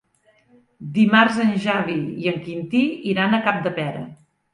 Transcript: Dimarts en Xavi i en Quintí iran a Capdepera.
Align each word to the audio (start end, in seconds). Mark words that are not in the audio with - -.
Dimarts 0.93 1.35
en 1.43 1.51
Xavi 1.65 1.97
i 2.23 2.29
en 2.31 2.39
Quintí 2.47 2.81
iran 3.13 3.37
a 3.37 3.41
Capdepera. 3.49 4.03